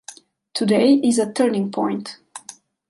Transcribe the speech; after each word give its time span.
Today 0.55 0.95
is 0.95 1.19
a 1.19 1.31
turning 1.31 1.69
point. 1.71 2.17